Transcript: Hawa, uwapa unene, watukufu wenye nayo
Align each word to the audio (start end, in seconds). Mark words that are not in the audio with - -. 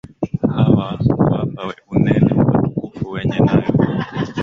Hawa, 0.55 0.87
uwapa 1.21 1.65
unene, 1.93 2.31
watukufu 2.37 3.09
wenye 3.11 3.39
nayo 3.39 3.71